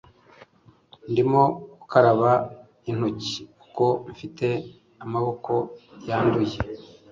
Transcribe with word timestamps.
ndimo 1.11 1.43
gukaraba 1.79 2.31
intoki 2.89 3.37
kuko 3.61 3.85
mfite 4.11 4.47
amaboko 5.03 5.53
yanduye 6.07 6.57